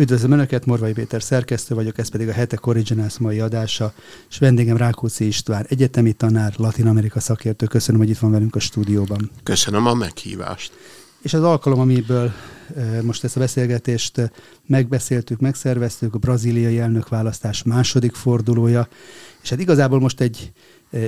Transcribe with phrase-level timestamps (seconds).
[0.00, 3.92] Üdvözlöm Önöket, Morvai Péter szerkesztő vagyok, ez pedig a Hetek Originals mai adása,
[4.30, 7.66] és vendégem Rákóczi István, egyetemi tanár, Latin Amerika szakértő.
[7.66, 9.30] Köszönöm, hogy itt van velünk a stúdióban.
[9.42, 10.72] Köszönöm a meghívást.
[11.22, 12.32] És az alkalom, amiből
[13.02, 14.30] most ezt a beszélgetést
[14.66, 18.88] megbeszéltük, megszerveztük, a braziliai elnökválasztás második fordulója,
[19.42, 20.52] és hát igazából most egy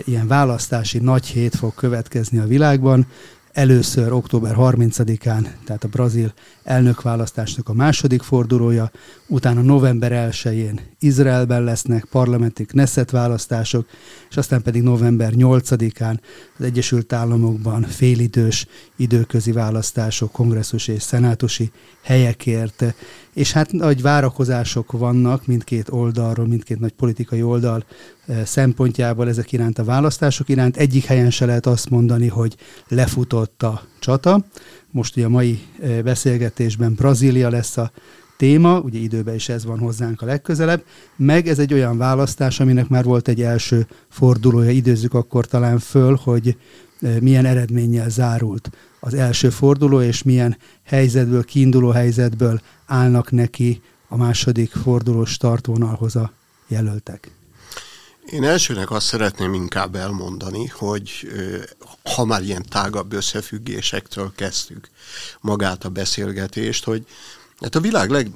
[0.04, 3.06] ilyen választási nagy hét fog következni a világban.
[3.52, 6.32] Először október 30-án, tehát a brazil
[6.62, 8.90] elnökválasztásnak a második fordulója,
[9.26, 13.86] utána november 1-én Izraelben lesznek parlamenti Knesset választások,
[14.30, 16.18] és aztán pedig november 8-án
[16.58, 21.70] az Egyesült Államokban félidős időközi választások, kongresszus és szenátusi
[22.02, 22.94] helyekért.
[23.34, 27.84] És hát nagy várakozások vannak mindkét oldalról, mindkét nagy politikai oldal
[28.44, 30.76] szempontjából ezek iránt a választások iránt.
[30.76, 32.56] Egyik helyen se lehet azt mondani, hogy
[32.88, 34.44] lefutott a csata.
[34.90, 37.92] Most ugye a mai eh, beszélgetésben Brazília lesz a
[38.36, 40.84] téma, ugye időben is ez van hozzánk a legközelebb,
[41.16, 46.18] meg ez egy olyan választás, aminek már volt egy első fordulója, időzzük akkor talán föl,
[46.22, 46.56] hogy
[47.00, 48.70] e, milyen eredménnyel zárult
[49.00, 56.32] az első forduló, és milyen helyzetből, kiinduló helyzetből állnak neki a második fordulós startvonalhoz a
[56.68, 57.30] jelöltek.
[58.26, 61.32] Én elsőnek azt szeretném inkább elmondani, hogy
[62.02, 64.90] ha már ilyen tágabb összefüggésektől kezdtük
[65.40, 67.06] magát a beszélgetést, hogy
[67.62, 68.30] Hát a világ leg,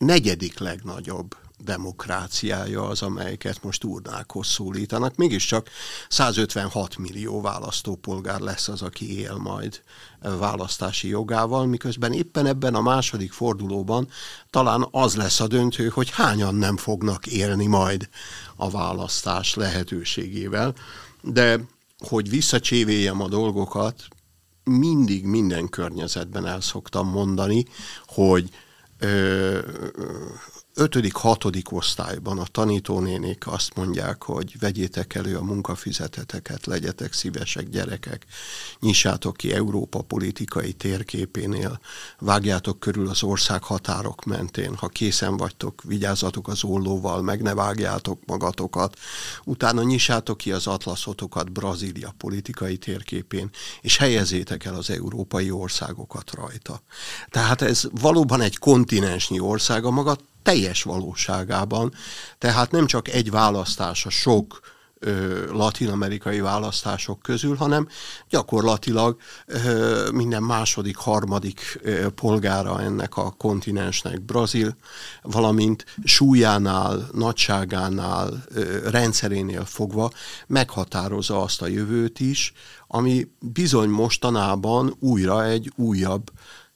[0.00, 5.16] negyedik legnagyobb demokráciája az, amelyeket most urnákhoz szólítanak.
[5.16, 5.68] Mégiscsak
[6.08, 9.82] 156 millió választópolgár lesz az, aki él majd
[10.20, 14.08] választási jogával, miközben éppen ebben a második fordulóban
[14.50, 18.08] talán az lesz a döntő, hogy hányan nem fognak élni majd
[18.56, 20.74] a választás lehetőségével.
[21.22, 21.60] De
[21.98, 24.08] hogy visszacsévéljem a dolgokat,
[24.64, 27.64] mindig minden környezetben el szoktam mondani,
[28.06, 28.48] hogy
[28.98, 29.58] ö,
[30.74, 38.26] ötödik, hatodik osztályban a tanítónénik azt mondják, hogy vegyétek elő a munkafizeteteket, legyetek szívesek gyerekek,
[38.80, 41.80] nyissátok ki Európa politikai térképénél,
[42.18, 48.20] vágjátok körül az ország határok mentén, ha készen vagytok, vigyázzatok az ollóval, meg ne vágjátok
[48.26, 48.98] magatokat,
[49.44, 53.50] utána nyissátok ki az atlaszotokat Brazília politikai térképén,
[53.80, 56.82] és helyezétek el az európai országokat rajta.
[57.28, 61.92] Tehát ez valóban egy kontinensnyi ország, a maga teljes valóságában.
[62.38, 64.60] Tehát nem csak egy választás a sok
[65.52, 67.88] latin-amerikai választások közül, hanem
[68.28, 74.76] gyakorlatilag ö, minden második, harmadik ö, polgára ennek a kontinensnek Brazil,
[75.22, 80.10] valamint súlyánál, nagyságánál, ö, rendszerénél fogva
[80.46, 82.52] meghatározza azt a jövőt is,
[82.86, 86.30] ami bizony mostanában újra egy újabb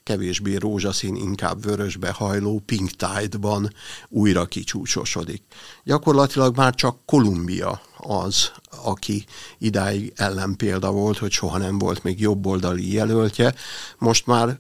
[0.05, 3.73] kevésbé rózsaszín, inkább vörösbe hajló Pink Tide-ban
[4.09, 5.43] újra kicsúcsosodik.
[5.85, 8.51] Gyakorlatilag már csak Kolumbia az,
[8.85, 9.25] aki
[9.59, 13.55] idáig ellenpélda volt, hogy soha nem volt még jobboldali jelöltje.
[13.99, 14.59] Most már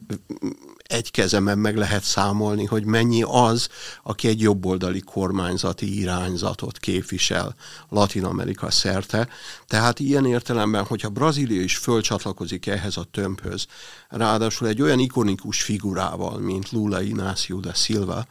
[0.84, 3.68] egy kezemen meg lehet számolni, hogy mennyi az,
[4.02, 7.54] aki egy jobboldali kormányzati irányzatot képvisel
[7.88, 9.28] Latin Amerika szerte.
[9.66, 13.66] Tehát ilyen értelemben, hogyha Brazília is fölcsatlakozik ehhez a tömbhöz,
[14.08, 18.26] ráadásul egy olyan ikonikus figurával, mint Lula Inácio da Silva,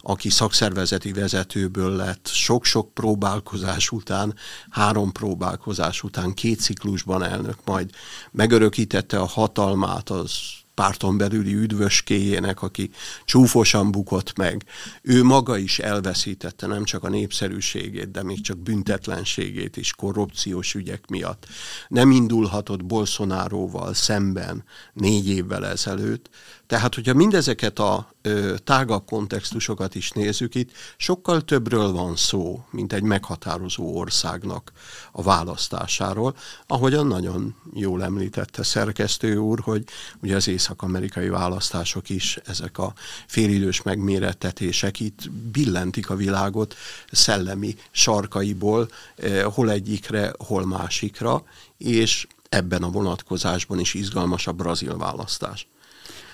[0.00, 4.34] aki szakszervezeti vezetőből lett sok-sok próbálkozás után,
[4.70, 7.90] három próbálkozás után, két ciklusban elnök, majd
[8.30, 10.30] megörökítette a hatalmát az
[10.76, 12.90] párton belüli üdvöskéjének, aki
[13.24, 14.64] csúfosan bukott meg.
[15.02, 21.06] Ő maga is elveszítette nem csak a népszerűségét, de még csak büntetlenségét is korrupciós ügyek
[21.06, 21.46] miatt.
[21.88, 26.30] Nem indulhatott Bolsonaroval szemben négy évvel ezelőtt,
[26.66, 32.92] tehát, hogyha mindezeket a ö, tágabb kontextusokat is nézzük itt, sokkal többről van szó, mint
[32.92, 34.72] egy meghatározó országnak
[35.12, 36.36] a választásáról.
[36.66, 39.84] Ahogyan nagyon jól említette szerkesztő úr, hogy
[40.22, 42.92] ugye az észak-amerikai választások is, ezek a
[43.26, 46.74] félidős megmérettetések itt billentik a világot
[47.12, 51.44] szellemi sarkaiból, eh, hol egyikre, hol másikra,
[51.78, 55.68] és ebben a vonatkozásban is izgalmas a brazil választás.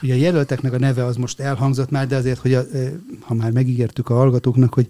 [0.02, 2.62] Ugye a jelölteknek a neve az most elhangzott már, de azért, hogy a,
[3.20, 4.86] ha már megígértük a hallgatóknak, hogy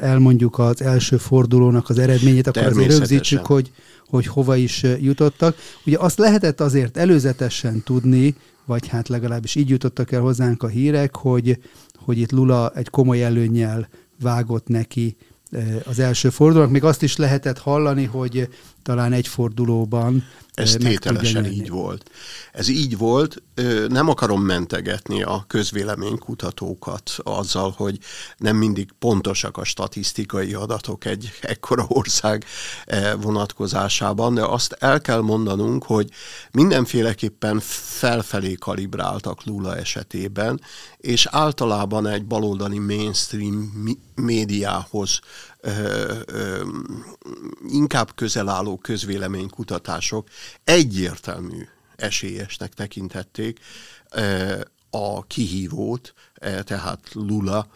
[0.00, 3.70] elmondjuk az első fordulónak az eredményét, akkor azért rögzítsük, hogy,
[4.06, 5.56] hogy hova is jutottak.
[5.86, 11.16] Ugye azt lehetett azért előzetesen tudni, vagy hát legalábbis így jutottak el hozzánk a hírek,
[11.16, 11.58] hogy,
[11.96, 13.88] hogy itt Lula egy komoly előnyel
[14.20, 15.16] vágott neki
[15.84, 16.70] az első fordulónak.
[16.70, 18.48] Még azt is lehetett hallani, hogy
[18.88, 20.24] talán egy fordulóban
[20.54, 22.10] ez tételesen így volt.
[22.52, 23.42] Ez így volt,
[23.88, 27.98] nem akarom mentegetni a közvéleménykutatókat azzal, hogy
[28.36, 32.44] nem mindig pontosak a statisztikai adatok egy ekkora ország
[33.20, 36.10] vonatkozásában, de azt el kell mondanunk, hogy
[36.50, 40.60] mindenféleképpen felfelé kalibráltak Lula esetében,
[40.96, 43.72] és általában egy baloldali mainstream
[44.14, 45.20] médiához
[45.60, 46.64] ö, ö,
[47.68, 50.28] inkább közel álló közvéleménykutatások
[50.64, 53.60] egyértelmű esélyesnek tekintették
[54.10, 54.60] ö,
[54.90, 57.66] a kihívót, tehát Lula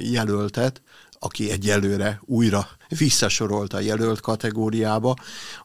[0.00, 0.82] jelöltet,
[1.18, 5.16] aki egyelőre újra visszasorolt a jelölt kategóriába,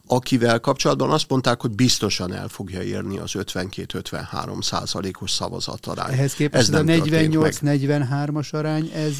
[0.06, 6.12] akivel kapcsolatban azt mondták, hogy biztosan el fogja érni az 52-53 százalékos szavazatarány.
[6.12, 9.16] Ehhez képest ez a 48-43-as arány, ez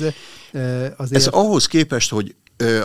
[0.97, 1.13] azért...
[1.13, 2.35] Ez ahhoz képest, hogy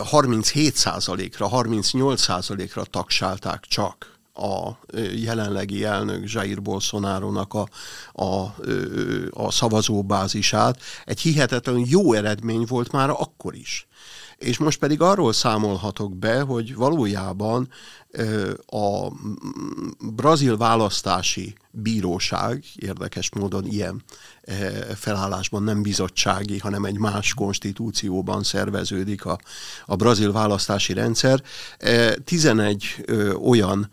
[0.04, 4.78] 37 százalékra, 38 százalékra tagsálták csak a
[5.14, 7.68] jelenlegi elnök Jair Bolsonaro-nak a,
[8.12, 8.54] a,
[9.30, 10.80] a szavazóbázisát.
[11.04, 13.86] Egy hihetetlen jó eredmény volt már akkor is.
[14.36, 17.68] És most pedig arról számolhatok be, hogy valójában
[18.66, 19.12] a
[19.98, 24.02] brazil választási bíróság, érdekes módon ilyen
[24.94, 29.38] felállásban nem bizottsági, hanem egy más konstitúcióban szerveződik a,
[29.86, 31.42] a brazil választási rendszer.
[32.24, 33.04] 11
[33.42, 33.88] olyan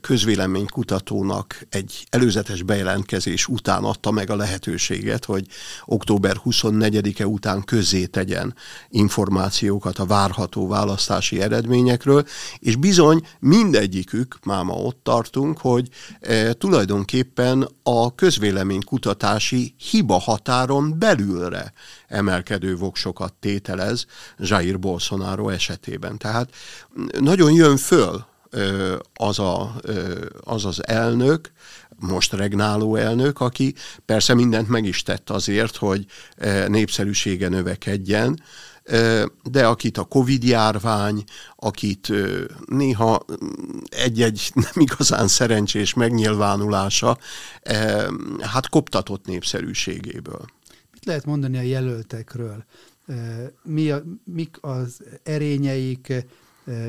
[0.00, 5.46] közvéleménykutatónak egy előzetes bejelentkezés után adta meg a lehetőséget, hogy
[5.84, 8.54] október 24-e után közzé tegyen
[8.88, 12.26] információkat a várható választási eredményekről,
[12.58, 15.88] és bizony mindegyikük, máma ott tartunk, hogy
[16.20, 21.72] e, tulajdonképpen a közvéleménykutatási hiba határon belülre
[22.08, 24.06] emelkedő voksokat tételez
[24.38, 26.18] Jair Bolsonaro esetében.
[26.18, 26.50] Tehát
[27.18, 28.24] nagyon jön föl
[29.14, 29.74] az, a,
[30.40, 31.52] az az elnök,
[31.98, 36.06] most regnáló elnök, aki persze mindent meg is tett azért, hogy
[36.66, 38.40] népszerűsége növekedjen,
[39.42, 41.24] de akit a Covid járvány,
[41.56, 42.12] akit
[42.66, 43.24] néha
[43.88, 47.18] egy-egy nem igazán szerencsés megnyilvánulása,
[48.40, 50.44] hát koptatott népszerűségéből.
[50.92, 52.64] Mit lehet mondani a jelöltekről?
[53.62, 56.12] Mi a, mik az erényeik,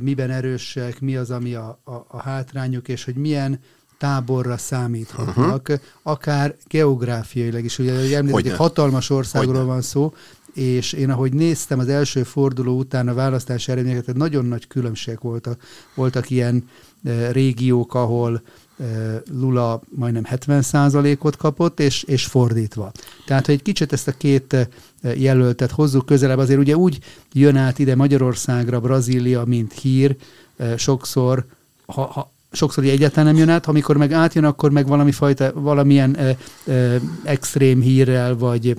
[0.01, 3.59] miben erősek, mi az, ami a, a, a hátrányuk, és hogy milyen
[3.97, 5.79] táborra számíthatnak, uh-huh.
[6.01, 7.79] akár geográfiailag is.
[7.79, 9.67] Ugye említettek, egy hatalmas országról Hogyne.
[9.67, 10.13] van szó,
[10.57, 15.62] és én ahogy néztem az első forduló után a választási eredményeket, nagyon nagy különbségek voltak.
[15.95, 16.69] Voltak ilyen
[17.04, 18.42] e, régiók, ahol
[18.80, 18.83] e,
[19.31, 22.92] Lula majdnem 70%-ot kapott, és, és fordítva.
[23.25, 24.68] Tehát, hogy egy kicsit ezt a két e,
[25.15, 27.00] jelöltet hozzuk közelebb, azért ugye úgy
[27.33, 30.15] jön át ide Magyarországra Brazília, mint hír,
[30.57, 31.45] e, sokszor,
[31.86, 36.15] ha, ha sokszor egyáltalán nem jön át, amikor meg átjön, akkor meg valami fajta, valamilyen
[36.15, 36.38] e,
[36.71, 38.77] e, extrém hírrel, vagy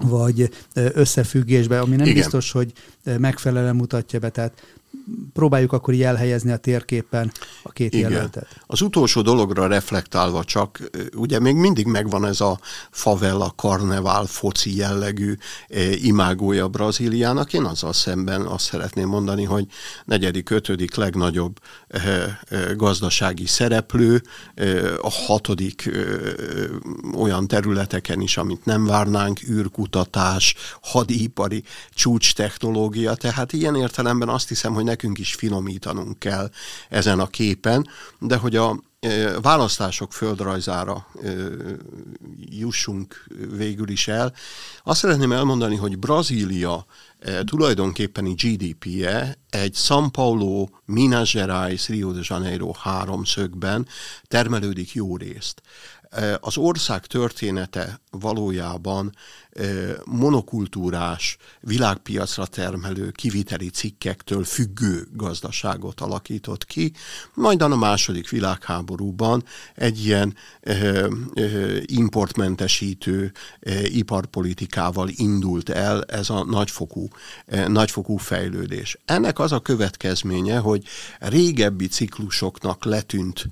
[0.00, 2.18] vagy összefüggésbe, ami nem Igen.
[2.18, 2.72] biztos, hogy
[3.18, 4.28] megfelelően mutatja be.
[4.28, 4.62] Tehát
[5.32, 7.32] próbáljuk akkor így elhelyezni a térképen
[7.62, 8.10] a két Igen.
[8.10, 8.46] jelöltet.
[8.66, 12.58] Az utolsó dologra reflektálva csak, ugye még mindig megvan ez a
[12.90, 15.34] favela, karnevál, foci jellegű
[15.68, 17.52] eh, imágója Brazíliának.
[17.52, 19.66] Én azzal szemben azt szeretném mondani, hogy
[20.04, 21.58] negyedik, ötödik legnagyobb
[21.88, 24.22] eh, eh, gazdasági szereplő,
[25.00, 25.90] a hatodik
[27.14, 34.74] olyan területeken is, amit nem várnánk, űrkutatás, hadipari csúcs technológia, tehát ilyen értelemben azt hiszem,
[34.80, 36.50] hogy nekünk is finomítanunk kell
[36.88, 41.32] ezen a képen, de hogy a e, választások földrajzára e,
[42.38, 43.24] jussunk
[43.56, 44.32] végül is el.
[44.82, 46.86] Azt szeretném elmondani, hogy Brazília
[47.18, 53.86] e, tulajdonképpeni GDP-je egy São Paulo, Minas Gerais, Rio de Janeiro háromszögben
[54.28, 55.62] termelődik jó részt.
[56.40, 59.14] Az ország története valójában
[60.04, 66.92] monokultúrás, világpiacra termelő, kiviteli cikkektől függő gazdaságot alakított ki,
[67.34, 70.34] majd a második világháborúban egy ilyen
[71.84, 73.32] importmentesítő
[73.84, 77.08] iparpolitikával indult el ez a nagyfokú,
[77.66, 78.98] nagyfokú fejlődés.
[79.04, 80.84] Ennek az a következménye, hogy
[81.18, 83.48] régebbi ciklusoknak letűnt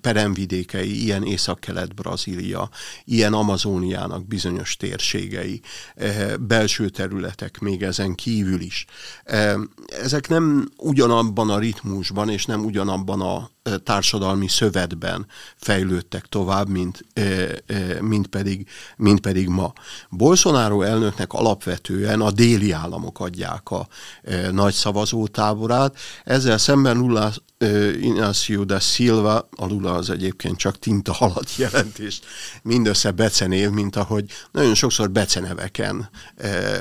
[0.00, 2.70] peremvidékei, ilyen észak-kelet-Brazília,
[3.04, 5.60] ilyen Amazóniának bizonyos bizonyos térségei,
[5.94, 8.84] eh, belső területek még ezen kívül is.
[9.24, 9.54] Eh,
[9.86, 13.50] ezek nem ugyanabban a ritmusban és nem ugyanabban a
[13.84, 17.04] társadalmi szövetben fejlődtek tovább, mint,
[18.00, 19.72] mint, pedig, mint pedig ma.
[20.10, 23.88] Bolsonaro elnöknek alapvetően a déli államok adják a
[24.50, 27.32] nagy szavazótáborát, ezzel szemben Lula
[28.00, 32.24] Inácio da Silva, a Lula az egyébként csak tinta alatt jelentést,
[32.62, 36.10] mindössze becenév, mint ahogy nagyon sokszor beceneveken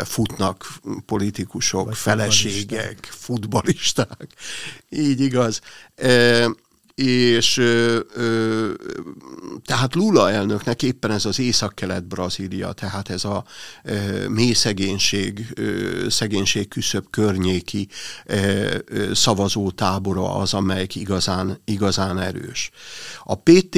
[0.04, 0.68] futnak
[1.06, 4.08] politikusok, Vagy feleségek, futbalisták.
[4.08, 4.28] futbalisták.
[4.90, 5.62] Így igaz
[6.96, 8.72] és ö, ö,
[9.66, 13.46] tehát Lula elnöknek éppen ez az észak-kelet-Brazília, tehát ez a
[13.84, 17.88] ö, mély szegénység, ö, szegénység küszöbb környéki
[18.26, 22.72] ö, ö, szavazótábora az, amelyik igazán, igazán erős.
[23.24, 23.78] A PT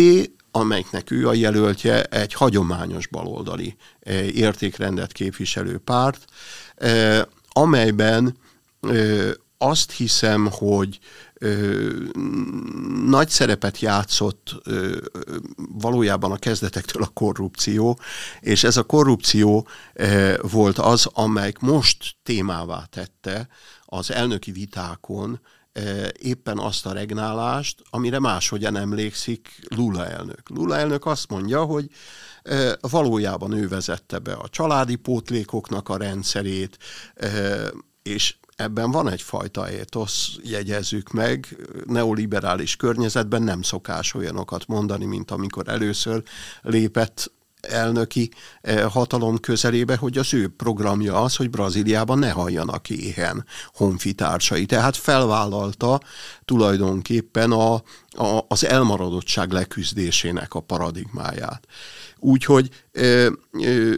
[0.52, 3.76] amelyiknek ő a jelöltje, egy hagyományos baloldali
[4.34, 6.26] értékrendet képviselő párt,
[7.50, 8.38] amelyben
[9.58, 11.00] azt hiszem, hogy
[11.40, 11.90] ö,
[13.06, 14.98] nagy szerepet játszott ö,
[15.56, 18.00] valójában a kezdetektől a korrupció,
[18.40, 23.48] és ez a korrupció ö, volt az, amelyik most témává tette
[23.86, 25.40] az elnöki vitákon
[26.20, 30.50] éppen azt a regnálást, amire máshogyan emlékszik Lula elnök.
[30.50, 31.90] Lula elnök azt mondja, hogy
[32.80, 36.78] valójában ő vezette be a családi pótlékoknak a rendszerét,
[38.02, 45.68] és ebben van egyfajta étosz, jegyezzük meg, neoliberális környezetben nem szokás olyanokat mondani, mint amikor
[45.68, 46.24] először
[46.62, 53.46] lépett elnöki eh, hatalom közelébe, hogy az ő programja az, hogy Brazíliában ne halljanak éhen
[53.74, 54.66] honfitársai.
[54.66, 56.02] Tehát felvállalta
[56.46, 57.82] tulajdonképpen a,
[58.18, 61.68] a, az elmaradottság leküzdésének a paradigmáját.
[62.20, 63.96] Úgyhogy ö, ö,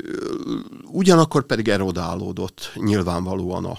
[0.92, 3.78] ugyanakkor pedig erodálódott nyilvánvalóan a,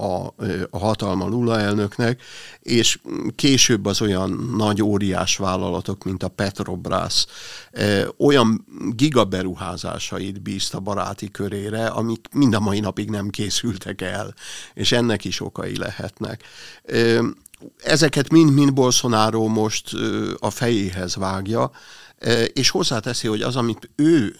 [0.00, 0.34] a,
[0.70, 2.22] a hatalma Lula elnöknek,
[2.60, 2.98] és
[3.34, 7.26] később az olyan nagy óriás vállalatok, mint a Petrobras
[7.72, 14.34] ö, olyan gigaberuházásait bízta baráti körére, amik mind a mai napig nem készültek el,
[14.74, 16.42] és ennek is okai lehetnek.
[16.82, 17.26] Ö,
[17.82, 19.90] ezeket mind-mind Bolsonaro most
[20.38, 21.70] a fejéhez vágja,
[22.52, 24.36] és hozzáteszi, hogy az, amit ő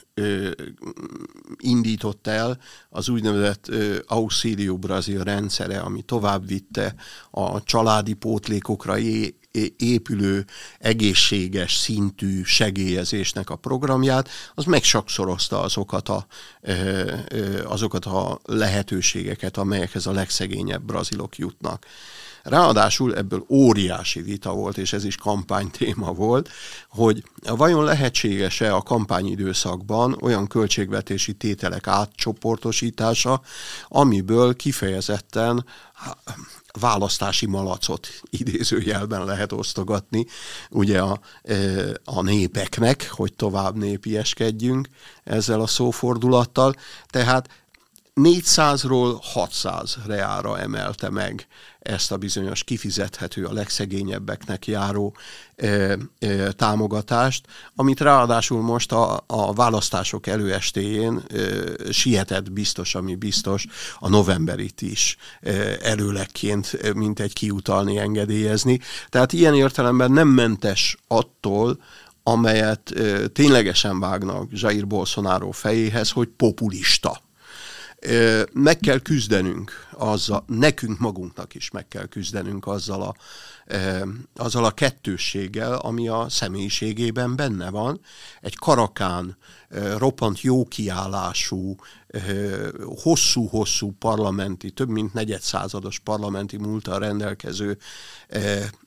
[1.57, 2.59] indított el,
[2.91, 3.71] az úgynevezett
[4.07, 6.95] Auxilio Brazil rendszere, ami tovább vitte
[7.31, 8.97] a családi pótlékokra
[9.77, 10.45] épülő
[10.79, 16.27] egészséges szintű segélyezésnek a programját, az megsakszorozta azokat a,
[17.65, 21.87] azokat a lehetőségeket, amelyekhez a legszegényebb brazilok jutnak.
[22.49, 26.51] Ráadásul ebből óriási vita volt, és ez is kampánytéma volt,
[26.89, 33.41] hogy vajon lehetséges-e a kampányidőszakban olyan költségvetési tételek átcsoportosítása,
[33.89, 35.65] amiből kifejezetten
[36.81, 40.27] választási malacot idézőjelben lehet osztogatni,
[40.71, 41.55] ugye a, e,
[42.05, 44.89] a népeknek, hogy tovább népieskedjünk
[45.25, 46.75] ezzel a szófordulattal.
[47.07, 47.49] Tehát
[48.15, 51.47] 400-ról 600 reára emelte meg
[51.89, 55.17] ezt a bizonyos kifizethető, a legszegényebbeknek járó
[55.57, 55.67] e,
[56.19, 61.39] e, támogatást, amit ráadásul most a, a választások előestéjén e,
[61.93, 63.67] sietett biztos, ami biztos,
[63.99, 65.53] a novemberit is e,
[65.83, 68.79] előlekként, mint egy kiutalni, engedélyezni.
[69.09, 71.79] Tehát ilyen értelemben nem mentes attól,
[72.23, 77.27] amelyet e, ténylegesen vágnak Jair Bolsonaro fejéhez, hogy populista
[78.53, 83.15] meg kell küzdenünk azzal, nekünk magunknak is meg kell küzdenünk azzal a,
[84.37, 88.01] azzal a kettősséggel, ami a személyiségében benne van.
[88.41, 89.37] Egy karakán,
[89.97, 91.77] roppant jó kiállású,
[93.03, 97.79] hosszú-hosszú parlamenti, több mint negyedszázados parlamenti múltal rendelkező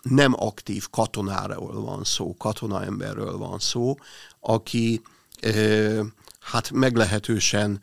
[0.01, 3.95] nem aktív katonáról van szó, katonaemberről van szó,
[4.39, 5.01] aki
[6.41, 7.81] hát meglehetősen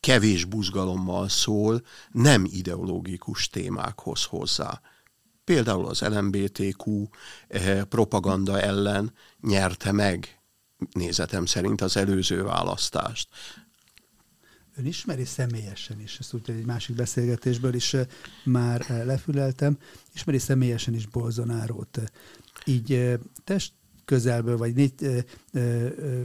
[0.00, 4.80] kevés buzgalommal szól, nem ideológikus témákhoz hozzá.
[5.44, 7.08] Például az LMBTQ
[7.88, 10.40] propaganda ellen nyerte meg
[10.92, 13.28] nézetem szerint az előző választást.
[14.76, 17.96] Ön ismeri személyesen is, ezt úgy egy másik beszélgetésből is
[18.44, 19.78] már lefüleltem,
[20.14, 22.00] ismeri személyesen is Bolzonárót.
[22.64, 23.72] Így test
[24.04, 25.18] közelből, vagy négy, ö,
[25.52, 26.20] ö,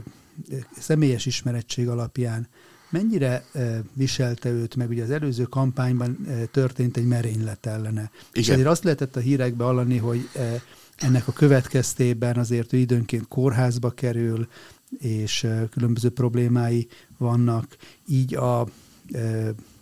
[0.78, 2.48] személyes ismerettség alapján
[2.90, 3.44] mennyire
[3.92, 4.88] viselte őt meg?
[4.88, 8.10] Ugye az előző kampányban történt egy merénylet ellene.
[8.10, 8.10] Igen.
[8.32, 10.28] És ezért azt lehetett a hírekbe hallani, hogy
[10.96, 14.48] ennek a következtében azért ő időnként kórházba kerül,
[14.98, 16.88] és különböző problémái
[17.18, 17.76] vannak.
[18.06, 18.68] Így a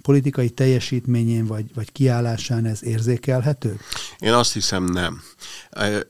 [0.02, 3.80] politikai teljesítményén vagy, vagy kiállásán ez érzékelhető?
[4.18, 5.22] Én azt hiszem nem.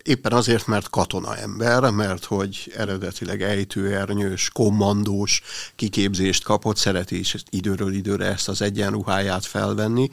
[0.03, 5.43] Éppen azért, mert katona ember, mert hogy eredetileg ejtőernyős, kommandós
[5.77, 10.11] kiképzést kapott, szereti is időről időre ezt az egyenruháját felvenni.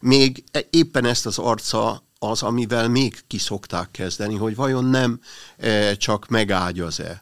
[0.00, 5.20] Még e, éppen ezt az arca az, amivel még kiszokták kezdeni, hogy vajon nem
[5.56, 7.20] e, csak megágyaz-e e,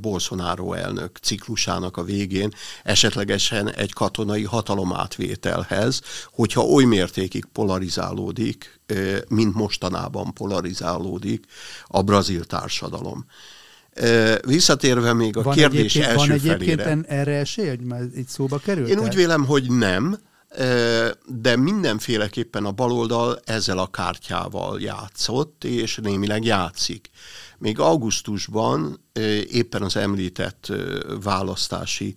[0.00, 2.52] Bolsonaro elnök ciklusának a végén
[2.82, 6.00] esetlegesen egy katonai hatalomátvételhez,
[6.32, 8.94] hogyha oly mértékig polarizálódik, e,
[9.28, 11.44] mint mostanában polarizálódik
[11.86, 13.26] a brazil társadalom.
[14.46, 17.04] Visszatérve még a van kérdés első Van egyébként felére.
[17.08, 18.88] erre esély, hogy már itt szóba került?
[18.88, 20.18] Én úgy vélem, hogy nem,
[21.26, 27.10] de mindenféleképpen a baloldal ezzel a kártyával játszott, és némileg játszik.
[27.62, 29.00] Még augusztusban
[29.50, 30.72] éppen az említett
[31.22, 32.14] választási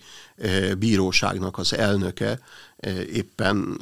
[0.77, 2.39] bíróságnak az elnöke
[3.13, 3.77] éppen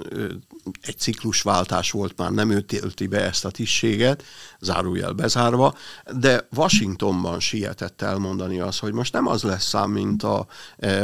[0.81, 4.23] egy ciklusváltás volt, már nem ő télti be ezt a tisztséget,
[4.59, 5.75] zárójel bezárva,
[6.11, 10.47] de Washingtonban sietett elmondani azt, hogy most nem az lesz szám, mint a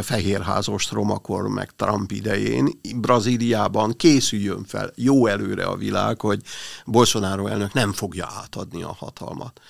[0.02, 2.80] fehérházos tromakor meg Trump idején.
[2.96, 6.42] Brazíliában készüljön fel jó előre a világ, hogy
[6.86, 9.62] Bolsonaro elnök nem fogja átadni a hatalmat.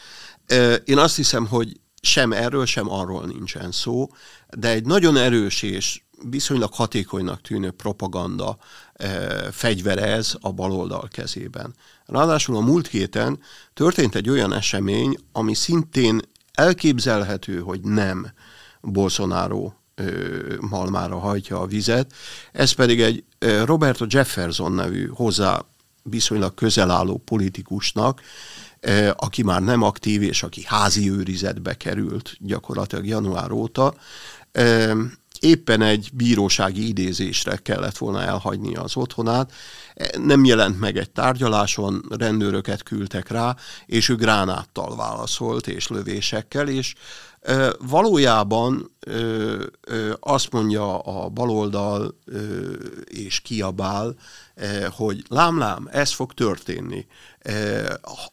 [0.85, 4.09] Én azt hiszem, hogy sem erről, sem arról nincsen szó,
[4.57, 8.57] de egy nagyon erős és viszonylag hatékonynak tűnő propaganda
[9.51, 11.75] fegyvere ez a baloldal kezében.
[12.05, 13.39] Ráadásul a múlt héten
[13.73, 16.19] történt egy olyan esemény, ami szintén
[16.53, 18.33] elképzelhető, hogy nem
[18.81, 19.71] Bolsonaro
[20.59, 22.13] malmára hajtja a vizet,
[22.51, 23.23] ez pedig egy
[23.65, 25.65] Roberto Jefferson nevű hozzá
[26.03, 28.21] viszonylag közel álló politikusnak,
[29.15, 33.93] aki már nem aktív, és aki házi őrizetbe került gyakorlatilag január óta,
[35.39, 39.51] éppen egy bírósági idézésre kellett volna elhagyni az otthonát.
[40.17, 43.55] Nem jelent meg egy tárgyaláson, rendőröket küldtek rá,
[43.85, 46.95] és ő gránáttal válaszolt, és lövésekkel, és
[47.79, 48.95] valójában
[50.19, 52.17] azt mondja a baloldal,
[53.05, 54.15] és kiabál,
[54.89, 57.07] hogy lám-lám, ez fog történni.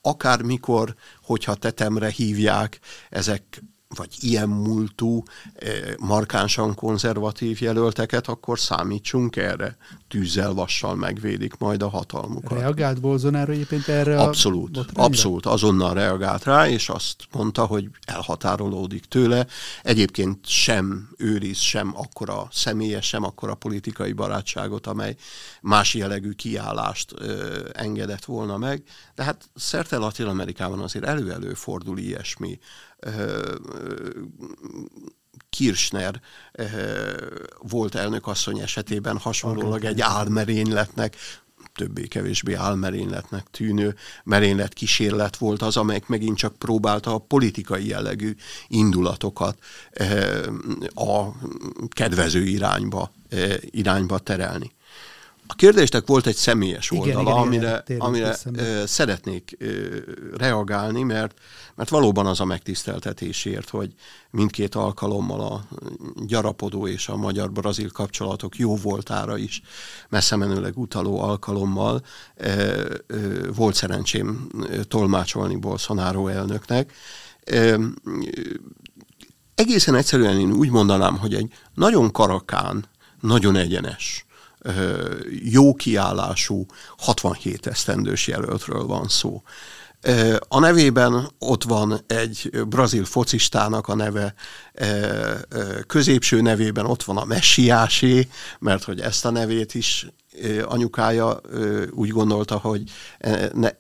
[0.01, 5.23] Akármikor, hogyha tetemre hívják, ezek vagy ilyen múltú,
[5.55, 9.77] eh, markánsan konzervatív jelölteket, akkor számítsunk erre.
[10.09, 12.59] Tűzzel, vassal megvédik majd a hatalmukat.
[12.59, 19.05] Reagált Bolsonaro egyébként erre Abszolút, a abszolút, azonnal reagált rá, és azt mondta, hogy elhatárolódik
[19.05, 19.47] tőle.
[19.83, 25.17] Egyébként sem őriz, sem akkora személyes, sem akkora politikai barátságot, amely
[25.61, 28.83] más jellegű kiállást ö, engedett volna meg.
[29.15, 32.59] De hát szerte Latin Amerikában azért elő-elő fordul ilyesmi
[35.51, 36.21] Kirchner
[37.59, 41.17] volt elnökasszony esetében hasonlólag egy álmerényletnek,
[41.75, 48.35] többé-kevésbé álmerényletnek tűnő merénylet kísérlet volt az, amelyik megint csak próbálta a politikai jellegű
[48.69, 49.59] indulatokat
[50.95, 51.27] a
[51.89, 53.13] kedvező irányba,
[53.71, 54.76] irányba terelni.
[55.47, 59.57] A kérdésnek volt egy személyes oldala, igen, amire, igen, amire ö, szeretnék
[60.37, 61.39] reagálni, mert,
[61.75, 63.95] mert valóban az a megtiszteltetésért, hogy
[64.31, 65.65] mindkét alkalommal a
[66.27, 69.63] gyarapodó és a magyar-brazil kapcsolatok jó voltára is
[70.09, 72.03] messze menőleg utaló alkalommal
[73.55, 74.51] volt szerencsém
[74.89, 76.93] tolmácsolni Bolsonaro elnöknek.
[79.55, 82.85] Egészen egyszerűen én úgy mondanám, hogy egy nagyon karakán,
[83.21, 84.26] nagyon egyenes,
[85.43, 86.67] jó kiállású
[86.97, 89.43] 67 esztendős jelöltről van szó.
[90.49, 94.35] A nevében ott van egy brazil focistának a neve,
[95.87, 100.07] középső nevében ott van a messiásé, mert hogy ezt a nevét is
[100.65, 101.41] anyukája
[101.91, 102.83] úgy gondolta, hogy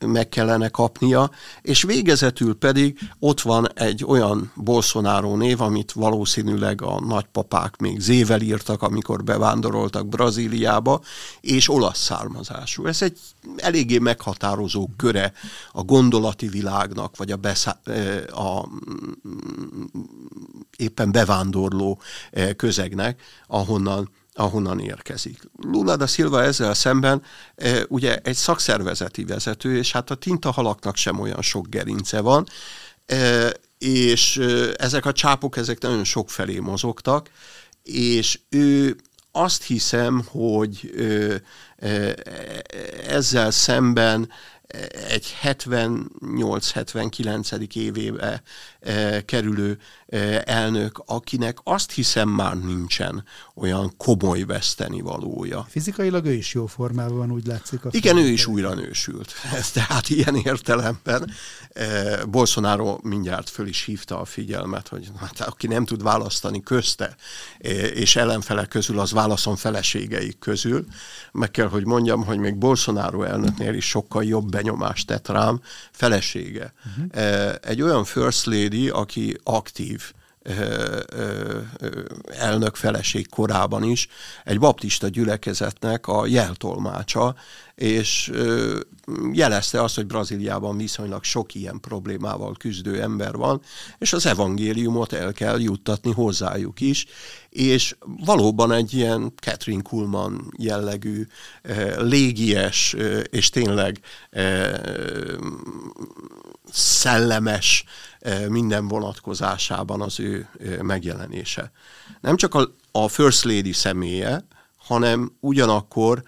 [0.07, 1.31] meg kellene kapnia,
[1.63, 8.41] és végezetül pedig ott van egy olyan Bolsonaro név, amit valószínűleg a nagypapák még zével
[8.41, 11.01] írtak, amikor bevándoroltak Brazíliába,
[11.41, 12.87] és olasz származású.
[12.87, 13.19] Ez egy
[13.57, 15.33] eléggé meghatározó köre
[15.73, 17.89] a gondolati világnak, vagy a, beszá-
[18.31, 18.69] a
[20.87, 22.01] éppen bevándorló
[22.57, 25.39] közegnek, ahonnan ahonnan érkezik.
[25.63, 27.23] Lula da Silva ezzel szemben
[27.55, 32.47] e, ugye egy szakszervezeti vezető, és hát a tintahalaknak sem olyan sok gerince van,
[33.07, 34.37] e, és
[34.77, 37.31] ezek a csápok, ezek nagyon sok felé mozogtak,
[37.83, 38.97] és ő
[39.33, 40.95] azt hiszem, hogy
[43.07, 44.29] ezzel szemben
[45.09, 47.75] egy 78-79.
[47.75, 48.43] évébe
[49.25, 49.79] kerülő
[50.45, 55.67] elnök, akinek azt hiszem már nincsen olyan komoly veszteni valója.
[55.69, 57.85] Fizikailag ő is jó formában van, úgy látszik.
[57.85, 59.35] A Igen, ő is újra nősült.
[59.73, 61.31] Tehát ilyen értelemben
[62.29, 67.17] Bolsonaro mindjárt föl is hívta a figyelmet, hogy hát, aki nem tud választani közte
[67.95, 70.85] és ellenfelek közül, az válaszon feleségeik közül.
[71.33, 76.73] Meg kell, hogy mondjam, hogy még Bolsonaro elnöknél is sokkal jobb benyomást tett rám felesége.
[76.87, 77.55] Uh-huh.
[77.63, 79.96] Egy olyan first lady, aki aktív
[82.27, 84.09] elnök feleség korában is
[84.45, 87.35] egy baptista gyülekezetnek a jeltolmácsa,
[87.75, 88.33] és
[89.33, 93.61] jelezte azt, hogy Brazíliában viszonylag sok ilyen problémával küzdő ember van,
[93.99, 97.07] és az evangéliumot el kell juttatni hozzájuk is,
[97.49, 101.27] és valóban egy ilyen Catherine Kuhlman jellegű,
[101.99, 102.97] légies,
[103.31, 104.01] és tényleg
[106.71, 107.85] szellemes
[108.49, 110.49] minden vonatkozásában az ő
[110.83, 111.71] megjelenése.
[112.21, 116.23] Nem csak a, a First Lady személye, hanem ugyanakkor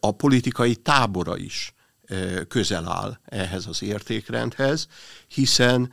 [0.00, 1.74] a politikai tábora is
[2.48, 4.86] közel áll ehhez az értékrendhez,
[5.28, 5.92] hiszen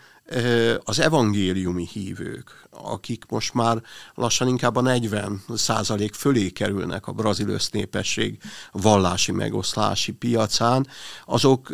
[0.84, 3.82] az evangéliumi hívők, akik most már
[4.14, 10.88] lassan inkább a 40 százalék fölé kerülnek a brazil össznépesség vallási megoszlási piacán,
[11.26, 11.70] azok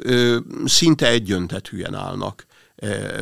[0.66, 2.46] szinte egyöntetűen állnak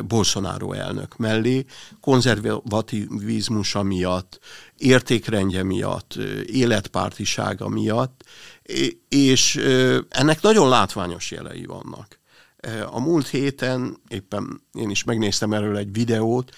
[0.07, 1.65] Bolsonaro elnök mellé,
[1.99, 4.39] konzervativizmusa miatt,
[4.77, 8.23] értékrendje miatt, életpártisága miatt,
[9.09, 9.55] és
[10.09, 12.19] ennek nagyon látványos jelei vannak.
[12.85, 16.55] A múlt héten éppen én is megnéztem erről egy videót,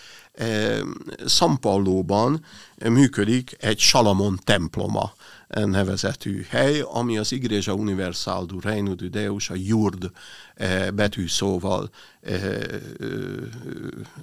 [1.25, 2.45] São Paulo-ban
[2.89, 5.13] működik egy Salamon temploma
[5.47, 10.11] nevezetű hely, ami az Igreja Universal do Reino de Deus, a Jurd
[10.93, 11.89] betűszóval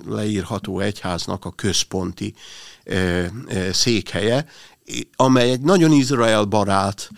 [0.07, 2.35] leírható egyháznak a központi
[3.73, 4.47] székhelye,
[5.17, 7.15] amely egy nagyon Izrael barát, eh,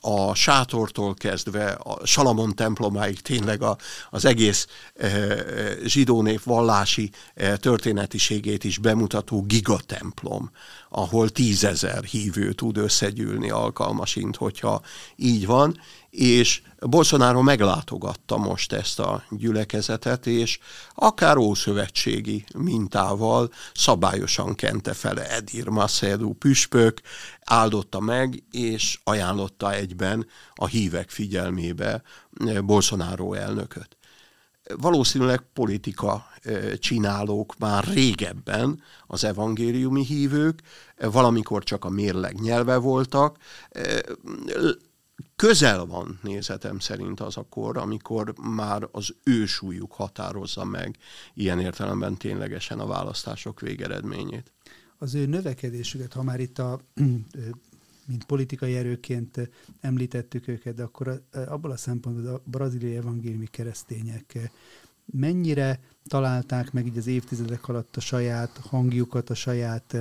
[0.00, 3.76] a sátortól kezdve a Salamon templomáig tényleg a,
[4.10, 5.36] az egész eh,
[5.84, 10.50] zsidó nép vallási eh, történetiségét is bemutató gigatemplom,
[10.88, 14.82] ahol tízezer hívő tud összegyűlni alkalmasint, hogyha
[15.16, 20.58] így van, és Bolsonaro meglátogatta most ezt a gyülekezetet, és
[20.94, 27.00] akár ószövetségi mintával szabályosan kente fele Edir Macedo püspök,
[27.46, 32.02] áldotta meg, és ajánlotta egyben a hívek figyelmébe
[32.64, 33.96] Bolsonaro elnököt.
[34.76, 36.26] Valószínűleg politika
[36.78, 40.62] csinálók már régebben az evangéliumi hívők,
[40.96, 43.38] valamikor csak a mérleg nyelve voltak,
[45.36, 50.96] közel van nézetem szerint az a kor, amikor már az ősúlyuk határozza meg
[51.34, 54.52] ilyen értelemben ténylegesen a választások végeredményét.
[54.98, 56.80] Az ő növekedésüket, ha már itt a
[58.06, 64.50] mint politikai erőként említettük őket, de akkor abból a szempontból a braziliai evangéliumi keresztények
[65.12, 69.96] mennyire találták meg így az évtizedek alatt a saját hangjukat, a saját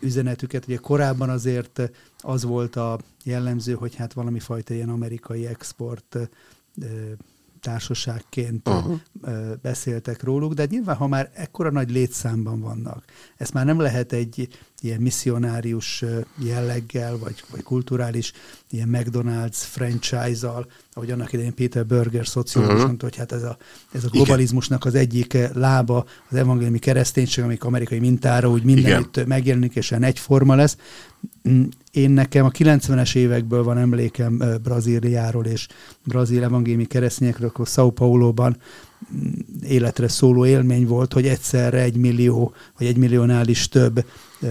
[0.00, 0.66] üzenetüket.
[0.66, 6.16] Ugye korábban azért az volt a jellemző, hogy hát valami fajta ilyen amerikai export
[7.64, 9.00] társaságként uh-huh.
[9.62, 13.04] beszéltek róluk, de nyilván, ha már ekkora nagy létszámban vannak,
[13.36, 14.48] ezt már nem lehet egy
[14.80, 16.04] ilyen misszionárius
[16.38, 18.32] jelleggel, vagy, vagy kulturális
[18.70, 22.88] ilyen McDonald's franchise-al, ahogy annak idején Peter Berger szociológus uh-huh.
[22.88, 23.56] mondta, hogy hát ez a,
[23.92, 29.28] ez a globalizmusnak az egyik lába, az evangéliumi kereszténység, amik amerikai mintára úgy mindenütt Igen.
[29.28, 30.76] megjelenik, és egyforma lesz.
[31.48, 35.68] Mm, én nekem a 90-es évekből van emlékem Brazíliáról és
[36.04, 38.56] brazil evangéliumi keresztényekről, akkor São Paulo-ban
[39.62, 44.04] életre szóló élmény volt, hogy egyszerre egy millió, vagy egy milliónál is több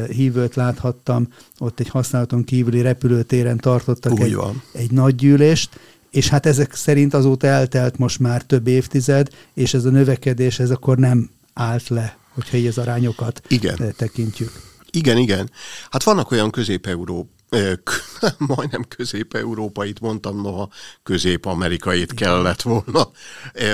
[0.10, 4.38] hívőt láthattam, ott egy használaton kívüli repülőtéren tartottak egy,
[4.72, 5.80] egy nagy gyűlést,
[6.12, 10.72] és hát ezek szerint azóta eltelt most már több évtized, és ez a növekedés, ez
[10.72, 13.94] akkor nem állt le, hogyha így az arányokat Igen.
[13.98, 14.52] tekintjük.
[14.92, 15.52] Igen, igen.
[15.90, 17.28] Hát vannak olyan közép-európ
[18.56, 20.70] majdnem közép-európait mondtam, noha
[21.04, 23.10] közép-amerikait kellett volna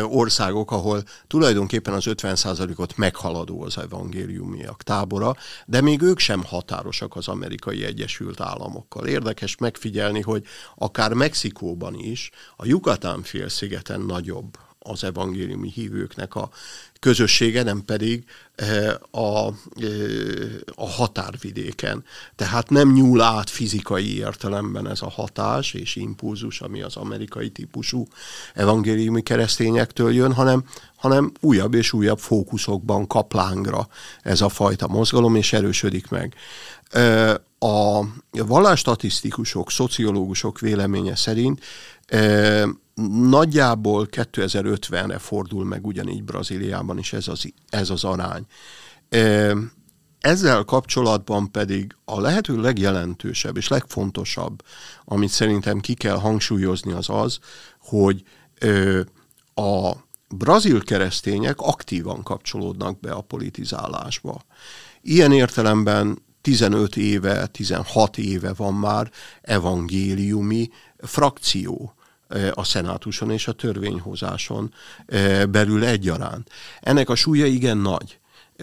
[0.03, 7.27] országok, ahol tulajdonképpen az 50%-ot meghaladó az evangéliumiak tábora, de még ők sem határosak az
[7.27, 9.07] amerikai Egyesült Államokkal.
[9.07, 10.43] Érdekes megfigyelni, hogy
[10.75, 16.49] akár Mexikóban is a Yucatán félszigeten nagyobb az evangéliumi hívőknek a
[16.99, 18.23] közössége, nem pedig
[19.11, 19.47] a,
[20.75, 22.03] a határvidéken.
[22.35, 28.07] Tehát nem nyúl át fizikai értelemben ez a hatás és impulzus, ami az amerikai típusú
[28.53, 30.63] evangéliumi keresztényektől jön, hanem,
[30.95, 33.87] hanem újabb és újabb fókuszokban kaplángra
[34.21, 36.35] ez a fajta mozgalom, és erősödik meg.
[37.60, 41.63] A vallástatisztikusok, szociológusok véleménye szerint
[43.30, 48.45] nagyjából 2050-re fordul meg ugyanígy Brazíliában is ez az, ez az arány.
[50.19, 54.63] Ezzel kapcsolatban pedig a lehető legjelentősebb és legfontosabb,
[55.06, 57.39] amit szerintem ki kell hangsúlyozni, az az,
[57.80, 58.24] hogy
[59.54, 59.91] a
[60.30, 64.41] brazil keresztények aktívan kapcsolódnak be a politizálásba.
[65.02, 71.93] Ilyen értelemben 15 éve, 16 éve van már evangéliumi frakció
[72.54, 74.73] a szenátuson és a törvényhozáson
[75.49, 76.49] belül egyaránt.
[76.80, 78.19] Ennek a súlya igen nagy.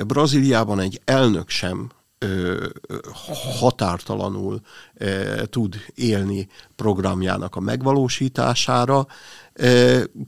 [0.07, 1.91] Brazíliában egy elnök sem
[3.59, 4.61] határtalanul
[5.45, 9.07] tud élni programjának a megvalósítására,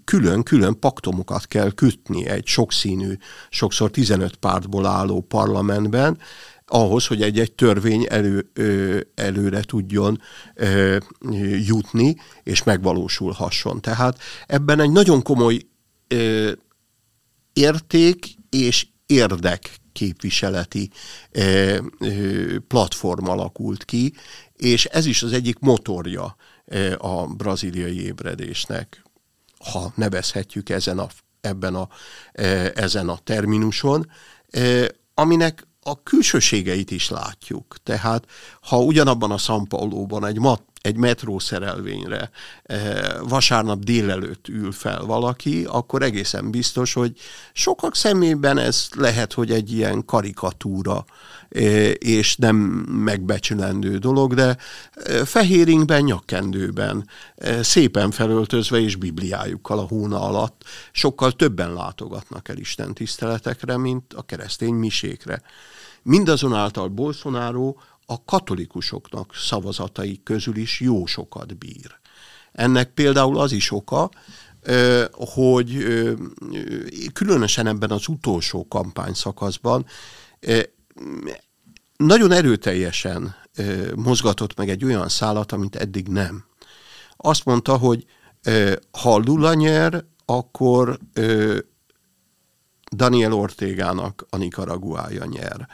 [0.04, 3.16] külön-külön paktomokat kell kötni egy sokszínű,
[3.50, 6.18] sokszor 15 pártból álló parlamentben,
[6.68, 8.50] ahhoz, hogy egy-egy törvény elő,
[9.14, 10.20] előre tudjon
[11.66, 13.80] jutni, és megvalósulhasson.
[13.80, 15.60] Tehát ebben egy nagyon komoly
[17.52, 20.90] érték és érdek képviseleti
[22.68, 24.12] platform alakult ki,
[24.56, 26.36] és ez is az egyik motorja
[26.98, 29.02] a braziliai ébredésnek,
[29.72, 31.08] ha nevezhetjük ezen a,
[31.40, 31.88] ebben a,
[32.74, 34.10] ezen a terminuson,
[35.14, 37.76] aminek a külsőségeit is látjuk.
[37.82, 38.24] Tehát
[38.60, 42.30] ha ugyanabban a Paulo-ban egy, mat, egy metrószerelvényre
[42.62, 47.12] eh, vasárnap délelőtt ül fel valaki, akkor egészen biztos, hogy
[47.52, 51.04] sokak szemében ez lehet, hogy egy ilyen karikatúra
[51.98, 52.56] és nem
[52.86, 54.56] megbecsülendő dolog, de
[54.92, 57.08] eh, fehéringben, nyakkendőben,
[57.60, 64.22] szépen felöltözve és bibliájukkal a hóna alatt sokkal többen látogatnak el Isten tiszteletekre, mint a
[64.22, 65.42] keresztény misékre.
[66.02, 67.74] Mindazonáltal Bolsonaro
[68.06, 71.98] a katolikusoknak szavazatai közül is jó sokat bír.
[72.52, 74.10] Ennek például az is oka,
[75.10, 75.86] hogy
[77.12, 79.86] különösen ebben az utolsó kampányszakaszban
[81.96, 83.34] nagyon erőteljesen
[83.94, 86.44] mozgatott meg egy olyan szállat, amit eddig nem.
[87.16, 88.04] Azt mondta, hogy
[88.90, 90.98] ha Lula nyer, akkor
[92.96, 95.68] Daniel Ortégának a Nicaraguája nyer.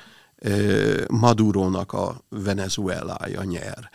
[1.09, 3.91] Madurónak a Venezuelája nyer.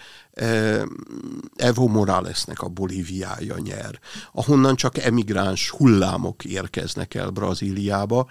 [1.55, 3.99] Evo Moralesnek a Bolíviája nyer,
[4.31, 8.27] ahonnan csak emigráns hullámok érkeznek el Brazíliába,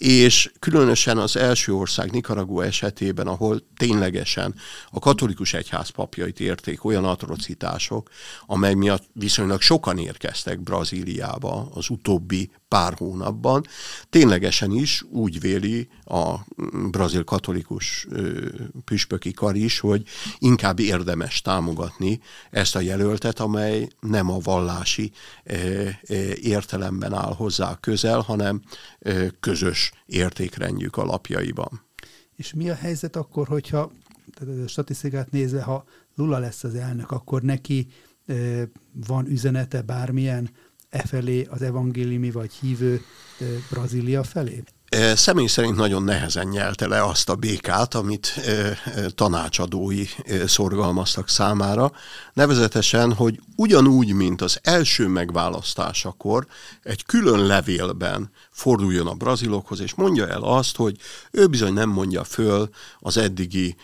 [0.00, 4.54] és különösen az első ország Nicaragua esetében, ahol ténylegesen
[4.90, 8.10] a katolikus egyház papjait érték olyan atrocitások,
[8.46, 13.66] amely miatt viszonylag sokan érkeztek Brazíliába az utóbbi pár hónapban,
[14.10, 16.34] ténylegesen is úgy véli a
[16.90, 18.06] brazil katolikus
[18.84, 20.02] püspöki kar is, hogy
[20.38, 25.12] inkább érdemes támogatni ezt a jelöltet, amely nem a vallási
[26.34, 28.62] értelemben áll hozzá közel, hanem
[29.40, 31.82] közös értékrendjük alapjaiban.
[32.36, 33.90] És mi a helyzet akkor, hogyha
[34.34, 37.86] tehát a statisztikát nézve, ha Lula lesz az elnök, akkor neki
[39.06, 40.50] van üzenete bármilyen
[40.88, 43.00] e felé az evangéliumi vagy hívő
[43.70, 44.62] Brazília felé?
[45.14, 48.40] Személy szerint nagyon nehezen nyelte le azt a békát, amit
[49.14, 50.04] tanácsadói
[50.46, 51.92] szorgalmaztak számára,
[52.32, 56.46] nevezetesen, hogy ugyanúgy, mint az első megválasztásakor
[56.82, 60.96] egy külön levélben forduljon a brazilokhoz, és mondja el azt, hogy
[61.30, 63.76] ő bizony nem mondja föl az eddigi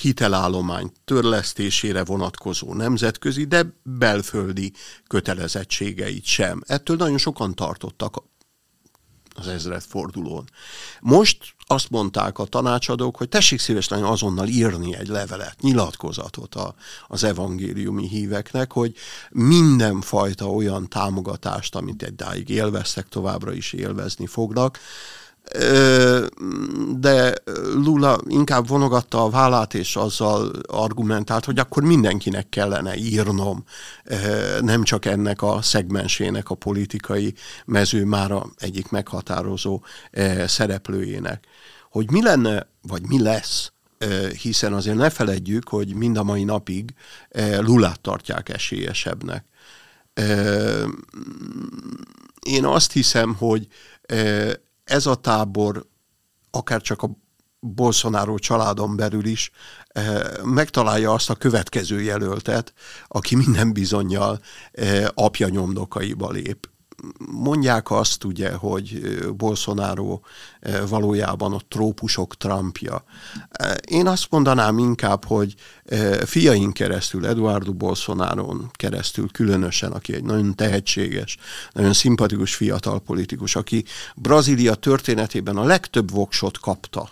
[0.00, 4.72] hitelállomány törlesztésére vonatkozó nemzetközi, de belföldi
[5.06, 6.62] kötelezettségeit sem.
[6.66, 8.16] Ettől nagyon sokan tartottak
[9.34, 10.44] az ezredfordulón.
[11.00, 16.74] Most azt mondták a tanácsadók, hogy tessék szívesen azonnal írni egy levelet, nyilatkozatot a,
[17.06, 18.94] az evangéliumi híveknek, hogy
[19.30, 24.78] mindenfajta olyan támogatást, amit egy dáig élveztek, továbbra is élvezni fognak,
[26.96, 27.34] de
[27.74, 33.64] Lula inkább vonogatta a vállát, és azzal argumentált, hogy akkor mindenkinek kellene írnom,
[34.60, 39.82] nem csak ennek a szegmensének, a politikai mező már egyik meghatározó
[40.46, 41.46] szereplőjének.
[41.90, 43.72] Hogy mi lenne, vagy mi lesz,
[44.42, 46.94] hiszen azért ne feledjük, hogy mind a mai napig
[47.60, 49.44] Lulát tartják esélyesebbnek
[52.40, 53.66] Én azt hiszem, hogy
[54.84, 55.86] ez a tábor
[56.50, 57.10] akár csak a
[57.60, 59.50] Bolsonaro családon belül is
[60.44, 62.72] megtalálja azt a következő jelöltet,
[63.08, 64.40] aki minden bizonyal
[65.14, 66.71] apja nyomdokaiba lép
[67.30, 70.20] mondják azt ugye, hogy Bolsonaro
[70.88, 73.04] valójában a trópusok Trumpja.
[73.88, 75.54] Én azt mondanám inkább, hogy
[76.24, 81.36] fiaink keresztül, Eduardo bolsonaro keresztül különösen, aki egy nagyon tehetséges,
[81.72, 83.84] nagyon szimpatikus fiatal politikus, aki
[84.16, 87.10] Brazília történetében a legtöbb voksot kapta,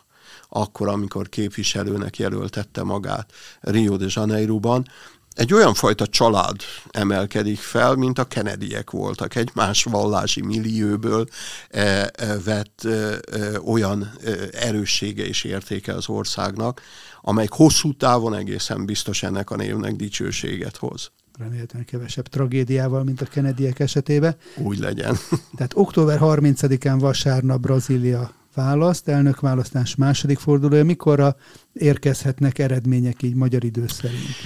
[0.49, 4.87] akkor, amikor képviselőnek jelöltette magát Rio de Janeiroban,
[5.35, 11.27] egy olyan fajta család emelkedik fel, mint a Kennedyek voltak, egy más vallási millióből
[11.71, 13.21] e, e, vett e,
[13.65, 14.13] olyan
[14.53, 16.83] erőssége és értéke az országnak,
[17.21, 21.11] amely hosszú távon egészen biztos ennek a névnek dicsőséget hoz.
[21.39, 24.37] Remélhetően kevesebb tragédiával, mint a Kennedyek esetében.
[24.57, 25.17] Úgy legyen.
[25.57, 30.85] Tehát október 30-án vasárnap Brazília választ, elnökválasztás második fordulója.
[30.85, 31.37] Mikorra
[31.73, 34.37] érkezhetnek eredmények így magyar idő szerint?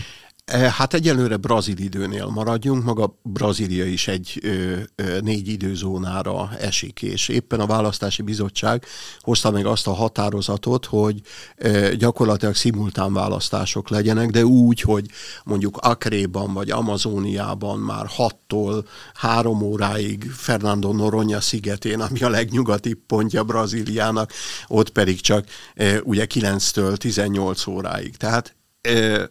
[0.44, 7.02] E, hát egyelőre brazil időnél maradjunk, maga Brazília is egy ö, ö, négy időzónára esik,
[7.02, 8.84] és éppen a választási bizottság
[9.20, 11.20] hozta meg azt a határozatot, hogy
[11.56, 15.06] ö, gyakorlatilag szimultán választások legyenek, de úgy, hogy
[15.44, 23.44] mondjuk Akréban vagy Amazóniában már 6-tól 3 óráig Fernando Noronha szigetén, ami a legnyugatibb pontja
[23.44, 24.32] Brazíliának,
[24.66, 28.16] ott pedig csak ö, ugye 9-től 18 óráig.
[28.16, 29.24] Tehát ö,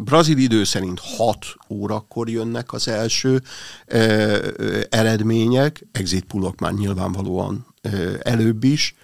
[0.00, 3.42] brazil idő szerint 6 órakor jönnek az első
[4.88, 7.66] eredmények, exit poolok már nyilvánvalóan
[8.22, 8.94] előbb is,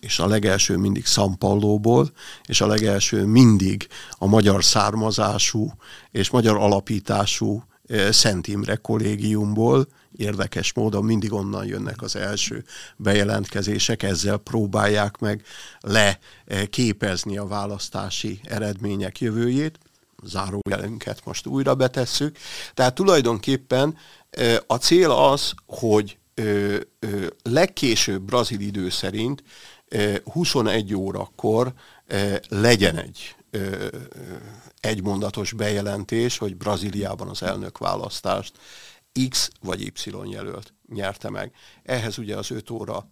[0.00, 2.10] és a legelső mindig São Paulo-ból,
[2.46, 5.72] és a legelső mindig a magyar származású
[6.10, 7.64] és magyar alapítású
[8.10, 12.64] Szent Imre kollégiumból, érdekes módon mindig onnan jönnek az első
[12.96, 15.42] bejelentkezések, ezzel próbálják meg
[15.80, 19.78] leképezni a választási eredmények jövőjét
[20.26, 22.36] zárójelünket most újra betesszük.
[22.74, 23.96] Tehát tulajdonképpen
[24.66, 26.18] a cél az, hogy
[27.42, 29.42] legkésőbb brazil idő szerint
[30.24, 31.72] 21 órakor
[32.48, 33.36] legyen egy
[34.80, 38.52] egymondatos bejelentés, hogy Brazíliában az elnök választást
[39.28, 41.52] X vagy Y jelölt nyerte meg.
[41.82, 43.08] Ehhez ugye az 5 óra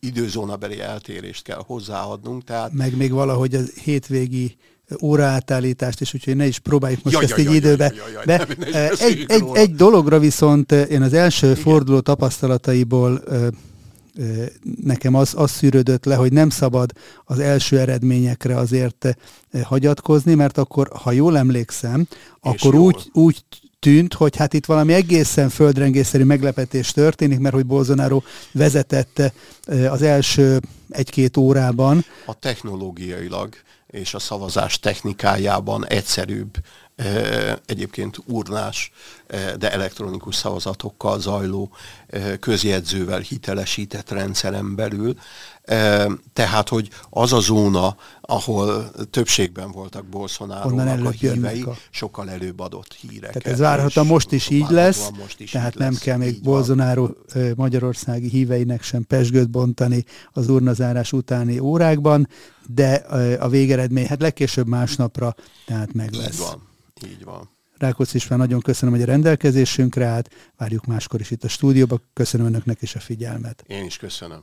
[0.00, 2.44] időzónabeli eltérést kell hozzáadnunk.
[2.44, 2.72] Tehát...
[2.72, 4.56] Meg még valahogy a hétvégi
[5.00, 7.92] óraátállítást, és úgyhogy ne is próbáljuk most ja, ezt ja, így időbe.
[7.96, 11.62] Ja, ja, ja, De nem, egy, egy, egy dologra viszont én az első Igen.
[11.62, 13.22] forduló tapasztalataiból
[14.82, 16.92] nekem az, az szűrődött le, hogy nem szabad
[17.24, 19.16] az első eredményekre azért
[19.62, 22.84] hagyatkozni, mert akkor, ha jól emlékszem, és akkor jól.
[22.84, 23.44] úgy, úgy
[23.82, 29.32] tűnt, hogy hát itt valami egészen földrengésszerű meglepetés történik, mert hogy Bolsonaro vezetett
[29.90, 32.04] az első egy-két órában.
[32.26, 33.54] A technológiailag
[33.86, 36.54] és a szavazás technikájában egyszerűbb
[37.66, 38.92] egyébként urnás,
[39.58, 41.70] de elektronikus szavazatokkal zajló
[42.40, 45.14] közjegyzővel hitelesített rendszeren belül.
[46.32, 51.76] Tehát, hogy az a zóna, ahol többségben voltak bolsonaro a hívei, a...
[51.90, 53.32] sokkal előbb adott hírek.
[53.32, 56.42] Tehát ez várhatóan most is így lesz, most is tehát így nem lesz, kell még
[56.42, 57.52] Bolsonaro van.
[57.56, 62.28] magyarországi híveinek sem pesgőt bontani az urnazárás utáni órákban,
[62.66, 62.94] de
[63.40, 65.34] a végeredmény, hát legkésőbb másnapra,
[65.66, 66.32] tehát meg lesz.
[66.32, 66.70] Így van.
[67.06, 67.50] Így van.
[67.78, 70.34] Rákóczi István, nagyon köszönöm, hogy a rendelkezésünkre állt.
[70.56, 72.00] Várjuk máskor is itt a stúdióba.
[72.12, 73.64] Köszönöm önöknek is a figyelmet.
[73.66, 74.42] Én is köszönöm.